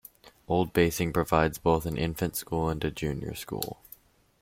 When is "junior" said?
2.89-3.35